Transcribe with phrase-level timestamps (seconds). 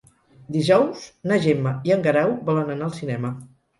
[0.55, 3.33] Dijous na Gemma i en Guerau volen anar al cinema.